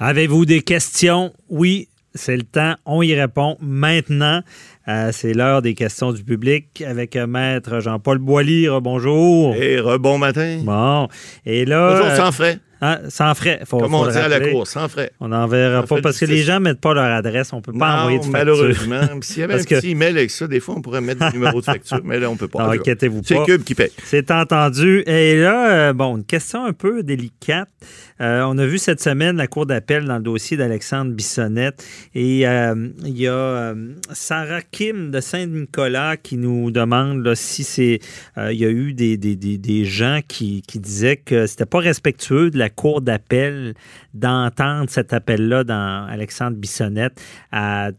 [0.00, 1.32] Avez-vous des questions?
[1.48, 2.76] Oui, c'est le temps.
[2.84, 4.42] On y répond maintenant.
[4.88, 8.68] Euh, c'est l'heure des questions du public avec euh, Maître Jean-Paul Boilly.
[8.80, 9.54] Bonjour.
[9.54, 10.60] Et rebon matin.
[10.62, 11.08] Bon.
[11.44, 11.92] Et là.
[11.92, 12.58] Toujours euh, sans frais.
[12.80, 13.60] hein, sans frais.
[13.66, 15.10] Faut, Comme on le dit à la cour, sans frais.
[15.20, 17.52] On n'enverra pas parce que les gens ne mettent pas leur adresse.
[17.52, 18.32] On ne peut pas Non, envoyer de facture.
[18.38, 19.00] malheureusement.
[19.20, 21.26] S'il y avait Parce un que- petit email avec ça, des fois, on pourrait mettre
[21.30, 22.64] des numéros de facture, mais là, on peut pas.
[22.64, 23.44] Non, inquiétez-vous C'est pas.
[23.44, 23.90] Cube qui paye.
[24.04, 25.02] C'est entendu.
[25.06, 27.68] Et là, euh, bon, une question un peu délicate.
[28.20, 31.84] Euh, on a vu cette semaine la Cour d'appel dans le dossier d'Alexandre Bissonnette.
[32.16, 33.74] Et euh, il y a
[34.12, 37.98] Sarah Kim de Saint-Nicolas qui nous demande là, si c'est.
[38.36, 41.66] euh, il y a eu des, des, des, des gens qui, qui disaient que c'était
[41.66, 43.74] pas respectueux de la Cour d'appel
[44.14, 47.90] d'entendre cet appel-là dans Alexandre Bissonnette à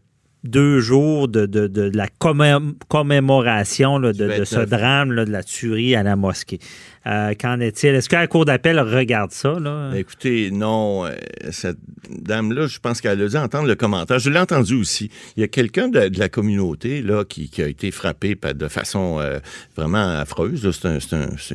[0.42, 2.56] deux jours de, de, de, de la commé-
[2.88, 4.70] commémoration là, de, ce 29.
[4.70, 6.60] drame là, de la tuerie à la mosquée.
[7.06, 7.94] Euh, Qu'en est-il?
[7.94, 9.58] Est-ce que la Cour d'appel regarde ça?
[9.58, 9.90] Là?
[9.90, 11.12] Ben, écoutez, non, euh,
[11.50, 11.78] cette
[12.10, 14.18] dame-là, je pense qu'elle a dû entendre le commentaire.
[14.18, 15.10] Je l'ai entendu aussi.
[15.36, 18.68] Il y a quelqu'un de, de la communauté là qui, qui a été frappé de
[18.68, 19.38] façon euh,
[19.76, 20.68] vraiment affreuse.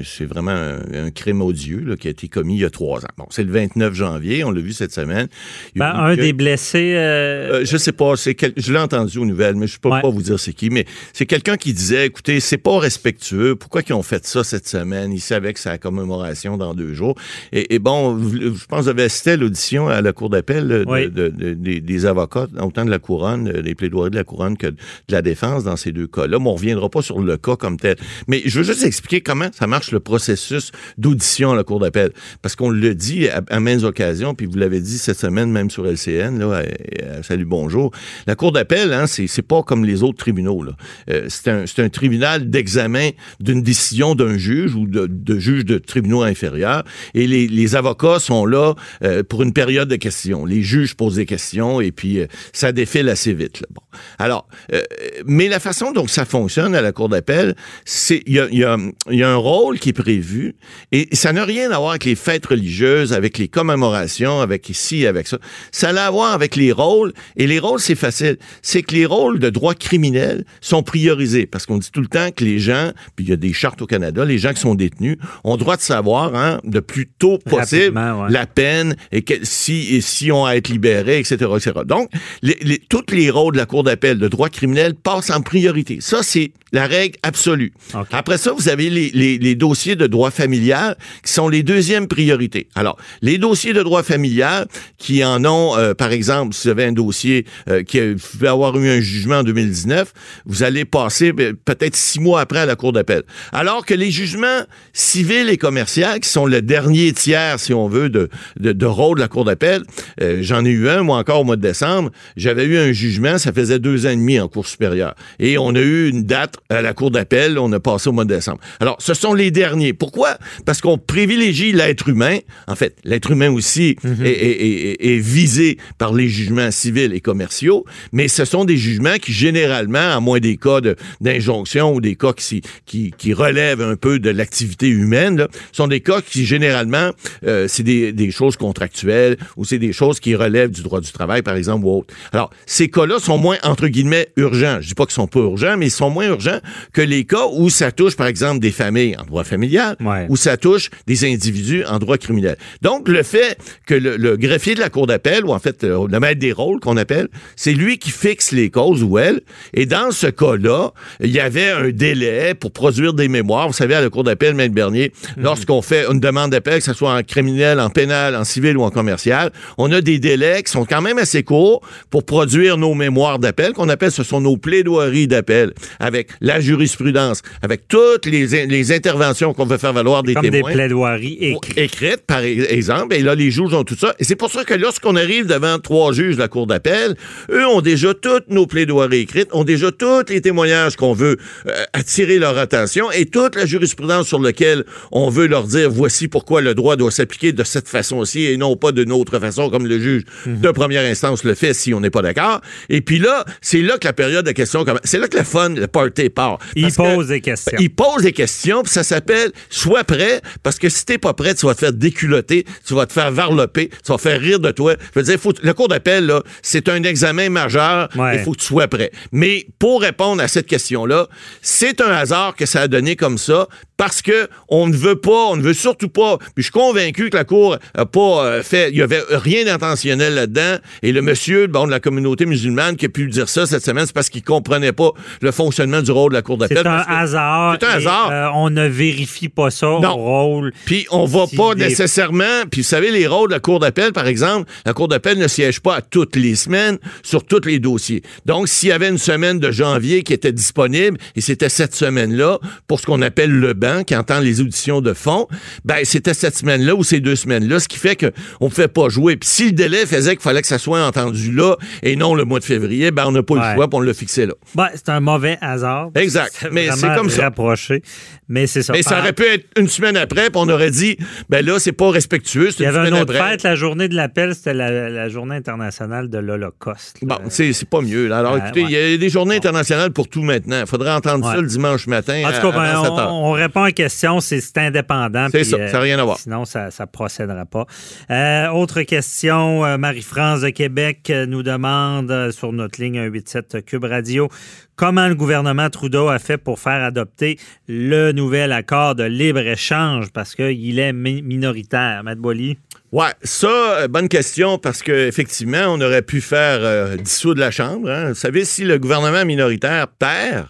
[0.03, 3.01] C'est vraiment un, un crime odieux là, qui a été commis il y a trois
[3.03, 3.09] ans.
[3.17, 5.27] Bon, c'est le 29 janvier, on l'a vu cette semaine.
[5.75, 6.95] Ben, un que- des blessés.
[6.95, 10.01] euh, je sais pas, quel- je l'ai entendu aux nouvelles, mais je peux Ouais.
[10.01, 10.69] pas vous dire c'est qui.
[10.69, 13.55] Mais c'est quelqu'un qui disait, écoutez, c'est pas respectueux.
[13.55, 15.11] Pourquoi ils ont fait ça cette semaine?
[15.13, 15.19] Ils
[15.55, 17.15] c'est la commémoration dans deux jours.
[17.51, 20.85] Et, et bon, je pense que vous avez assisté l'audition à la cour d'appel euh,
[20.85, 21.09] de- Oui.
[21.09, 24.57] de- de- des, des avocats, autant de la couronne, euh, des plaidoiries de la couronne
[24.57, 24.75] que de
[25.09, 26.39] la défense dans ces deux cas-là.
[26.39, 27.95] Mais on reviendra pas sur le cas comme tel.
[28.27, 32.11] Mais je veux juste expliquer comment ça marche le processus d'audition à la cour d'appel,
[32.41, 35.69] parce qu'on le dit à, à maintes occasions, puis vous l'avez dit cette semaine même
[35.69, 37.91] sur LCN, là, à- à Salut Bonjour.
[38.27, 40.63] La cour d'appel, hein, c'est pas comme les autres tribunaux.
[40.63, 40.73] là.
[41.09, 43.09] Euh, c'est un, c'est un tribunal d'examen
[43.39, 48.45] d'une décision d'un juge ou de, de juge de tribunaux inférieurs, et les, avocats sont
[48.45, 50.45] là euh, pour une période de questions.
[50.45, 53.63] Les juges posent des questions et puis euh, ça défile assez vite.
[53.71, 53.81] Bon.
[54.19, 54.81] Alors, euh,
[55.25, 58.77] mais la façon dont ça fonctionne à la cour d'appel, c'est il y a,
[59.09, 60.55] y a un rôle qui est prévu
[60.91, 65.05] et ça n'a rien à voir avec les fêtes religieuses, avec les commémorations, avec ici,
[65.05, 65.39] avec ça.
[65.71, 68.37] Ça a à voir avec les rôles et les rôles c'est facile.
[68.61, 72.29] C'est que les rôles de droit criminel sont priorisés parce qu'on dit tout le temps
[72.31, 74.75] que les gens, puis il y a des chartes au Canada, les gens qui sont
[74.75, 78.29] détenus ont droit de savoir hein, de plus tôt possible ouais.
[78.29, 81.71] la peine et que, si et si on a à être libéré, etc., etc.
[81.85, 82.09] Donc,
[82.41, 85.97] les, les, tous les rôles de la Cour d'appel de droit criminel passent en priorité.
[86.01, 87.71] Ça, c'est la règle absolue.
[88.11, 92.07] Après ça, vous avez les, les, les dossiers de droit familial qui sont les deuxièmes
[92.07, 92.67] priorités.
[92.75, 96.83] Alors, les dossiers de droit familial qui en ont, euh, par exemple, si vous avez
[96.85, 100.13] un dossier euh, qui a- vous pouvez avoir eu un jugement en 2019,
[100.45, 103.23] vous allez passer ben, peut-être six mois après à la Cour d'appel.
[103.53, 104.61] Alors que les jugements
[104.93, 109.15] civils et commerciaux, qui sont le dernier tiers, si on veut, de, de, de rôle
[109.17, 109.83] de la Cour d'appel,
[110.21, 113.37] euh, j'en ai eu un, moi encore au mois de décembre, j'avais eu un jugement,
[113.37, 115.15] ça faisait deux ans et demi en Cour supérieure.
[115.39, 118.25] Et on a eu une date à la Cour d'appel, on a passé au mois
[118.25, 118.59] de décembre.
[118.79, 119.93] Alors, ce sont les derniers.
[119.93, 120.37] Pourquoi?
[120.65, 122.39] Parce qu'on privilégie l'être humain.
[122.67, 127.21] En fait, l'être humain aussi est, est- est- est visé par les jugements civils et
[127.21, 132.01] commerciaux, mais ce sont des jugements qui, généralement, à moins des cas de- d'injonction ou
[132.01, 136.21] des cas qui, qui, qui relèvent un peu de l'activité humaine, là, sont des cas
[136.21, 137.11] qui, généralement,
[137.45, 141.11] euh, c'est des, des choses contractuelles ou c'est des choses qui relèvent du droit du
[141.11, 142.13] travail, par exemple, ou autre.
[142.31, 144.77] Alors, ces cas-là sont moins, entre guillemets, urgents.
[144.81, 146.54] Je dis pas qu'ils sont pas urgents, mais ils sont moins urgents
[146.93, 150.25] que les cas où ça touche, par exemple, des familles en droit familial, Ouais.
[150.29, 152.57] où ça touche des individus en droit criminel.
[152.81, 156.07] Donc, le fait que le, le greffier de la Cour d'appel, ou en fait, euh,
[156.09, 159.41] le maître des rôles qu'on appelle, c'est lui qui fixe les causes ou elle.
[159.73, 160.91] Et dans ce cas-là,
[161.21, 163.67] il y avait un délai pour produire des mémoires.
[163.67, 166.93] Vous savez, à la Cour d'appel, Maître Bernier, lorsqu'on fait une demande d'appel, que ce
[166.93, 170.71] soit en criminel, en pénal, en civil ou en commercial, on a des délais qui
[170.71, 174.57] sont quand même assez courts pour produire nos mémoires d'appel, qu'on appelle, ce sont nos
[174.57, 180.33] plaidoiries d'appel, avec la jurisprudence, avec toutes les, les interventions qu'on veut faire valoir des
[180.35, 180.69] Comme témoins.
[180.69, 181.77] des plaidoiries écrites.
[181.77, 183.15] Écrites, par e- exemple.
[183.15, 184.13] Et là, les juges ont tout ça.
[184.19, 187.15] Et c'est pour ça que lorsqu'on arrive devant trois juges de la Cour d'appel,
[187.51, 191.37] eux ont déjà toutes nos plaidoiries écrites, ont déjà tous les témoignages qu'on veut
[191.67, 196.27] euh, attirer leur attention et toute la jurisprudence sur laquelle on veut leur dire voici
[196.27, 199.87] pourquoi le droit doit s'appliquer de cette façon-ci et non pas d'une autre façon comme
[199.87, 200.59] le juge Mhm.
[200.61, 202.61] de première instance le fait si on n'est pas d'accord.
[202.89, 205.01] Et puis là, c'est là que la période de questions commence.
[205.03, 206.29] C'est là que le fun, le party
[206.75, 207.77] Il que- pose des questions.
[207.79, 211.53] il pose des questions, puis ça s'appelle Sois prêt, parce que si t'es pas prêt,
[211.55, 214.71] tu vas te faire déculoter, tu vas te faire varloper, tu vas faire rire de
[214.71, 214.95] toi.
[215.13, 218.37] Je veux dire, faut, le cours d'appel, là, c'est un examen majeur, Ouais.
[218.37, 219.11] il faut que tu sois prêt.
[219.31, 221.27] Mais pour répondre à cette question-là,
[221.61, 223.67] c'est un hasard que ça a donné comme ça,
[223.97, 227.29] parce que on ne veut pas, on ne veut surtout pas, puis je suis convaincu
[227.29, 231.21] que la Cour a pas euh, fait, il y avait rien d'intentionnel là-dedans, et le
[231.21, 234.29] monsieur, bon, de la communauté musulmane qui a pu dire ça cette semaine, c'est parce
[234.29, 235.11] qu'il comprenait pas
[235.41, 236.77] le fonctionnement du rôle de la Cour d'appel.
[236.81, 237.77] C'est un hasard.
[237.79, 238.29] C'est un hasard.
[238.31, 240.11] euh, on ne vérifie pas ça Non.
[240.11, 240.73] au rôle.
[240.85, 242.63] Puis on va Si pas des- nécessairement.
[242.71, 245.47] Puis vous savez, les rôles de la Cour d'appel, par exemple, la Cour d'appel ne
[245.47, 248.21] siège pas à toutes les semaines sur tous les dossiers.
[248.45, 252.59] Donc, s'il y avait une semaine de janvier qui était disponible, et c'était cette semaine-là,
[252.87, 255.47] pour ce qu'on appelle le banc, qui entend les auditions de fond,
[255.83, 259.09] ben c'était cette semaine-là ou ces deux semaines-là, ce qui fait qu'on ne pouvait pas
[259.09, 259.35] jouer.
[259.37, 262.43] Puis si le délai faisait qu'il fallait que ça soit entendu là et non le
[262.45, 263.69] mois de février, ben on n'a pas Ouais.
[263.69, 264.53] le choix, puis on l'a fixé là.
[264.75, 266.09] Ben, c'est un mauvais hasard.
[266.15, 266.67] Exact.
[266.71, 267.43] Mais c'est comme ça.
[267.43, 268.01] rapproché.
[268.47, 268.93] Mais c'est ça.
[268.93, 271.17] Mais ça aurait pu être une semaine après, puis on aurait dit,
[271.49, 273.51] ben là, c'est pas respectueux, Il y une avait une semaine autre après.
[273.51, 277.17] fête, la journée de l'appel, c'était la, la journée internationale de l'Holocauste.
[277.23, 278.27] Bon, c'est c'est pas mieux.
[278.27, 278.39] là.
[278.39, 280.79] Alors, Euh, écoutez, il y a des journées internationales pour tout maintenant.
[280.81, 282.43] Il faudrait entendre ça le dimanche matin.
[282.45, 283.33] En tout cas, ben, avant 7 heures.
[283.33, 285.47] on, on répond à question, c'est indépendant.
[285.51, 286.37] C'est ça, ça n'a rien à voir.
[286.37, 287.85] Sinon, ça ne procédera pas.
[288.29, 293.85] Euh, autre question, euh, Marie-France de Québec euh, nous demande euh, sur notre ligne 187
[293.85, 294.49] Cube Radio
[294.95, 300.55] comment le gouvernement Trudeau a fait pour faire adopter le nouvel accord de libre-échange parce
[300.55, 302.23] qu'il est mi- minoritaire.
[302.23, 302.77] Matt Boily?
[303.11, 303.67] Ouais, ça,
[303.99, 308.09] euh, bonne question, parce qu'effectivement, on aurait pu faire euh, dissoudre la Chambre.
[308.09, 308.29] hein.
[308.29, 310.67] Vous savez, si le gouvernement minoritaire perd,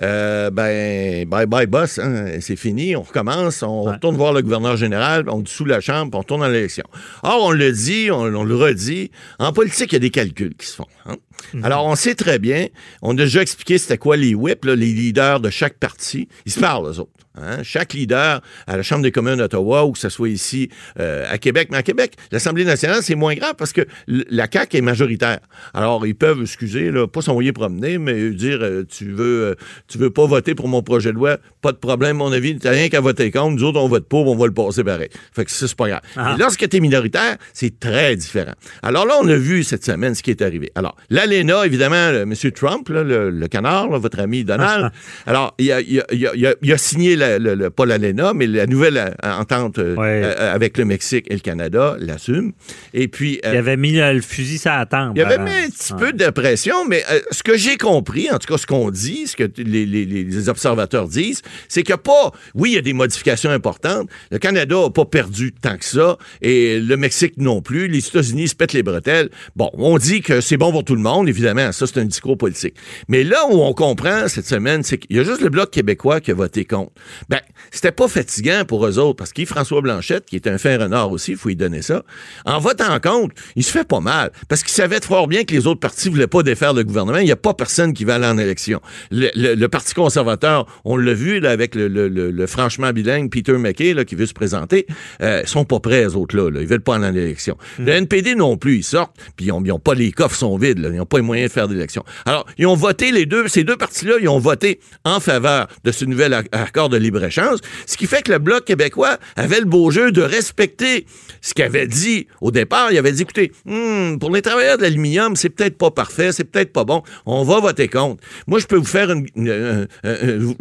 [0.00, 3.92] euh, ben, bye bye boss, hein, c'est fini, on recommence, on Ouais.
[3.94, 6.84] retourne voir le gouverneur général, on dissout la Chambre, puis on tourne dans l'élection.
[7.24, 9.10] Or, on le dit, on, on le redit,
[9.40, 10.86] en politique, il y a des calculs qui se font.
[11.06, 11.16] hein.
[11.62, 12.66] Alors, on sait très bien,
[13.02, 16.28] on a déjà expliqué c'était quoi les whips, là, les leaders de chaque parti.
[16.46, 17.10] Ils se parlent, eux autres.
[17.36, 17.62] hein.
[17.62, 20.68] Chaque leader à la Chambre des communes d'Ottawa ou que ce soit ici
[20.98, 21.68] euh, à Québec.
[21.70, 25.38] Mais à Québec, l'Assemblée nationale, c'est moins grave parce que la CAQ est majoritaire.
[25.74, 29.54] Alors, ils peuvent, excusez, là, pas s'envoyer promener, mais dire euh, tu veux euh,
[29.86, 32.70] tu veux pas voter pour mon projet de loi, pas de problème, mon avis, t'as
[32.70, 33.54] rien qu'à voter contre.
[33.56, 35.08] Nous autres, on vote pour, on va le passer pareil.
[35.32, 36.00] Fait que ça, c'est pas grave.
[36.16, 36.32] Ah.
[36.32, 38.54] Mais lorsque tu es minoritaire, c'est très différent.
[38.82, 40.70] Alors là, on a vu cette semaine ce qui est arrivé.
[40.74, 40.96] Alors,
[41.28, 42.34] l'ALENA, évidemment, le, M.
[42.52, 44.90] Trump, là, le, le canard, là, votre ami Donald,
[45.26, 47.86] alors, il a, il a- il a- il a- il a signé, la- le- pas
[47.86, 50.22] l'ALENA, mais la nouvelle euh, entente euh, Ouais.
[50.24, 52.52] euh, avec le Mexique et le Canada, l'assume.
[52.94, 53.40] Et puis...
[53.44, 55.12] Il avait mis le, fusil sur la tempe.
[55.16, 55.98] il avait mis un petit Ouais.
[55.98, 59.36] peu de pression, mais ce que j'ai compris, en tout cas ce qu'on dit, ce
[59.36, 62.92] que les- les observateurs disent, c'est qu'il n'y a pas, oui, il y a des
[62.92, 64.08] modifications importantes.
[64.30, 67.88] Le Canada n'a pas perdu tant que ça, et le Mexique non plus.
[67.88, 69.30] Les États-Unis se pètent les bretelles.
[69.56, 72.36] Bon, on dit que c'est bon pour tout le monde, évidemment, ça c'est un discours
[72.38, 72.74] politique.
[73.08, 76.20] Mais là où on comprend cette semaine, c'est qu'il y a juste le Bloc québécois
[76.20, 76.92] qui a voté contre.
[77.28, 80.76] Ben, c'était pas fatigant pour eux autres, parce qu'il François Blanchette, qui est un fin
[80.78, 82.04] renard aussi, il faut lui donner ça,
[82.44, 85.66] en votant contre, il se fait pas mal, parce qu'il savait fort bien que les
[85.66, 87.18] autres partis voulaient pas défaire le gouvernement.
[87.18, 88.80] Il n'y a pas personne qui va aller en élection.
[89.10, 93.94] Le, le- le Parti conservateur, on l'a vu là, avec le, franchement bilingue Peter McKay
[93.94, 94.86] là, qui veut se présenter,
[95.22, 96.50] euh, sont pas prêts, les autres-là.
[96.50, 96.60] Là.
[96.60, 97.56] Ils veulent pas aller en élection.
[97.78, 100.56] Le NPD non plus, ils sortent, puis ils ont, ils ont pas les coffres sont
[100.58, 100.88] vides, là.
[100.90, 102.04] ils n'ont pas les moyens de faire d'élection.
[102.26, 105.92] Alors, ils ont voté, les deux, ces deux partis-là, ils ont voté en faveur de
[105.92, 109.66] ce nouvel ac- accord de libre-échange, ce qui fait que le Bloc québécois avait le
[109.66, 111.06] beau jeu de respecter
[111.40, 112.90] ce qu'il avait dit au départ.
[112.92, 116.44] Il avait dit, écoutez, hmm, pour les travailleurs de l'aluminium, c'est peut-être pas parfait, c'est
[116.44, 118.22] peut-être pas bon, on va voter contre.
[118.46, 120.52] Moi, je peux vous faire une, une, euh, euh,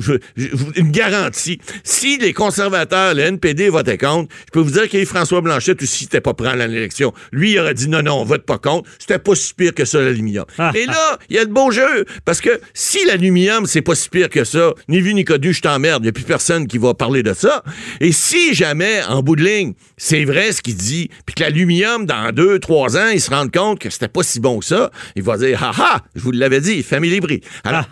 [0.80, 1.60] garantie.
[1.84, 6.06] Si les conservateurs, le NPD votaient contre, je peux vous dire que François Blanchette aussi
[6.06, 7.14] n'était pas prêt à l'élection.
[7.32, 8.90] Lui, il aurait dit non, non, on vote pas contre.
[9.00, 10.37] C'était pas si pire que ça, l'aluminium.
[10.58, 10.72] Ah.
[10.76, 12.06] Et là, il y a de beaux jeux.
[12.26, 15.62] Parce que si l'aluminium, c'est pas si pire que ça, ni vu ni connu, je
[15.62, 16.04] t'emmerde.
[16.04, 17.64] Il n'y a plus personne qui va parler de ça.
[18.00, 22.06] Et si jamais, en bout de ligne, c'est vrai ce qu'il dit, puis que l'aluminium,
[22.06, 24.92] dans deux, trois ans, il se rend compte que c'était pas si bon que ça,
[25.16, 27.42] il va dire, ha ha, je vous l'avais dit, famille prix.
[27.64, 27.86] Alors,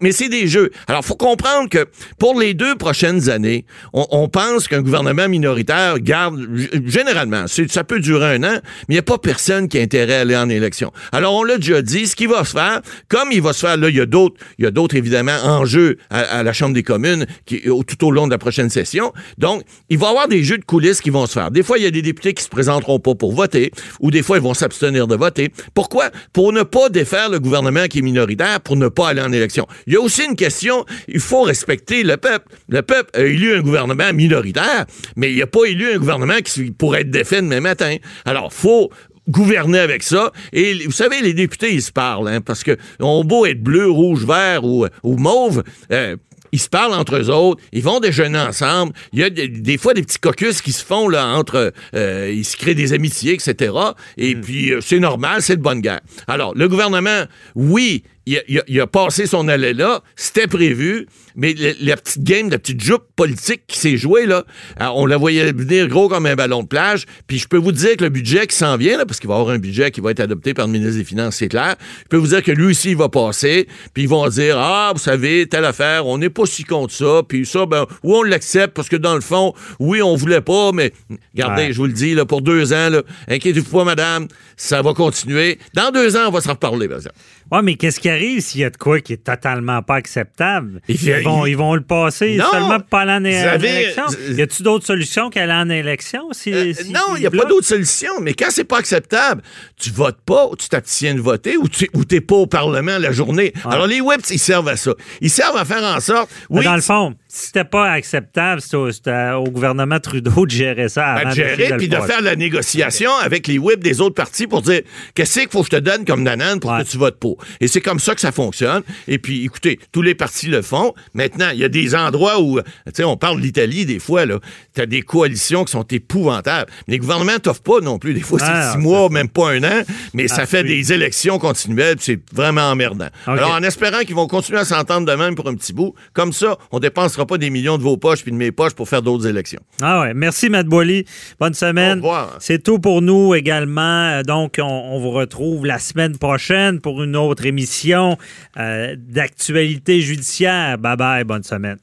[0.00, 0.70] mais c'est des jeux.
[0.86, 1.86] Alors, faut comprendre que
[2.18, 6.40] pour les deux prochaines années, on, pense qu'un gouvernement minoritaire garde,
[6.86, 8.58] généralement, ça peut durer un an,
[8.88, 10.92] mais il n'y a pas personne qui a intérêt à aller en élection.
[11.12, 13.76] Alors, on l'a déjà dit, ce qui va se faire, comme il va se faire,
[13.76, 16.74] là, il y a d'autres, il y a d'autres, évidemment, enjeux à, à, la Chambre
[16.74, 19.12] des communes tout au long de la prochaine session.
[19.38, 21.50] Donc, il va y avoir des jeux de coulisses qui vont se faire.
[21.50, 23.70] Des fois, il y a des députés qui se présenteront pas pour voter,
[24.00, 25.50] ou des fois, ils vont s'abstenir de voter.
[25.74, 26.10] Pourquoi?
[26.32, 29.66] Pour ne pas défaire le gouvernement qui est minoritaire, pour ne pas aller en élection.
[29.86, 32.46] Il y a aussi une question, il faut respecter le peuple.
[32.68, 34.86] Le peuple a élu un gouvernement minoritaire,
[35.16, 37.96] mais il n'a pas élu un gouvernement qui pourrait être défait demain matin.
[38.24, 38.90] Alors, faut
[39.28, 40.32] gouverner avec ça.
[40.52, 43.88] Et vous savez, les députés, ils se parlent, hein, parce que on beau être bleu,
[43.88, 45.62] rouge, vert ou, ou mauve,
[45.92, 46.16] euh,
[46.54, 48.92] ils se parlent entre eux autres, ils vont déjeuner ensemble.
[49.12, 52.44] Il y a des, fois des petits caucus qui se font là entre, euh, ils
[52.44, 53.74] se créent des amitiés, etc.
[54.16, 54.40] Et hmm.
[54.40, 56.00] puis euh, c'est normal, c'est de bonne guerre.
[56.28, 57.24] Alors le gouvernement,
[57.56, 62.82] oui, il a, passé son allée là, c'était prévu, mais la petite game, la petite
[62.82, 64.44] jupe politique qui s'est jouée, là,
[64.80, 67.06] euh, on la voyait venir gros comme un ballon de plage.
[67.26, 69.36] Puis je peux vous dire que le budget qui s'en vient, là, parce qu'il va
[69.36, 71.76] y avoir un budget qui va être adopté par le ministre des Finances, c'est clair,
[72.04, 74.92] je peux vous dire que lui aussi, il va passer, puis ils vont dire, ah,
[74.94, 78.22] vous savez, telle affaire, on n'est pas si contre ça, puis ça, ben, oui, on
[78.22, 80.92] l'accepte, parce que dans le fond, oui, on voulait pas, mais
[81.34, 82.90] regardez, je vous le dis, là, pour deux ans,
[83.28, 85.58] inquiétez-vous pas, madame, ça va continuer.
[85.74, 87.16] Dans deux ans, on va se reparler, par exemple.
[87.52, 90.80] Oui, mais qu'est-ce qui arrive s'il y a de quoi qui est totalement pas acceptable?
[90.88, 93.24] Ils, vont, ils vont le passer seulement pour pas aller en
[93.60, 94.04] élection.
[94.30, 96.30] Y a-t-il d'autres solutions qu'aller en élection?
[96.46, 98.20] Euh, non, il n'y a pas d'autres solutions.
[98.20, 99.42] Mais quand c'est pas acceptable,
[99.78, 103.12] tu votes pas, ou tu t'abstiens de voter, ou tu n'es pas au Parlement la
[103.12, 103.52] journée.
[103.64, 104.92] Alors, les whips, ils servent à ça.
[105.20, 106.30] Ils servent à faire en sorte.
[106.50, 111.30] Oui, dans le fond, c'était pas acceptable, c'était au, gouvernement Trudeau de gérer ça avant
[111.30, 114.82] de gérer, puis de, faire la négociation avec les whips des autres partis pour dire
[115.14, 117.38] qu'est-ce qu'il faut que je te donne comme nanane pour que tu votes pour?
[117.60, 118.82] Et c'est comme ça que ça fonctionne.
[119.08, 120.94] Et puis, écoutez, tous les partis le font.
[121.12, 124.26] Maintenant, il y a des endroits où, tu sais, on parle de l'Italie des fois,
[124.26, 124.38] là.
[124.72, 126.70] Tu as des coalitions qui sont épouvantables.
[126.86, 128.14] les gouvernements t'offrent pas non plus.
[128.14, 130.92] Des fois, c'est ah, six mois, même pas un an, mais ça ah, fait des
[130.92, 133.08] élections continuelles, c'est vraiment emmerdant.
[133.26, 136.32] Alors, en espérant qu'ils vont continuer à s'entendre de même pour un petit bout, comme
[136.32, 139.02] ça, on dépensera pas des millions de vos poches puis de mes poches pour faire
[139.02, 139.60] d'autres élections.
[139.82, 140.14] Ah ouais.
[140.14, 141.04] Merci, Matt Boily.
[141.40, 141.98] Bonne semaine.
[141.98, 142.36] Au revoir.
[142.40, 144.22] C'est tout pour nous également.
[144.22, 148.16] Donc, on vous retrouve la semaine prochaine pour une autre émission
[148.56, 150.78] euh, d'actualité judiciaire.
[150.78, 151.78] Bye bye, bonne semaine.